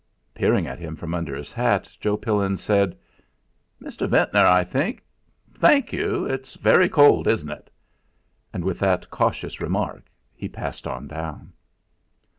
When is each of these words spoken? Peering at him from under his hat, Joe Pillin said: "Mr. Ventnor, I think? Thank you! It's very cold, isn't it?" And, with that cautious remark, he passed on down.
Peering 0.33 0.65
at 0.65 0.79
him 0.79 0.95
from 0.95 1.13
under 1.13 1.35
his 1.35 1.53
hat, 1.53 1.87
Joe 1.99 2.17
Pillin 2.17 2.57
said: 2.57 2.97
"Mr. 3.79 4.09
Ventnor, 4.09 4.47
I 4.47 4.63
think? 4.63 5.05
Thank 5.53 5.93
you! 5.93 6.25
It's 6.25 6.55
very 6.55 6.89
cold, 6.89 7.27
isn't 7.27 7.51
it?" 7.51 7.69
And, 8.51 8.63
with 8.65 8.79
that 8.79 9.11
cautious 9.11 9.61
remark, 9.61 10.07
he 10.33 10.49
passed 10.49 10.87
on 10.87 11.07
down. 11.07 11.53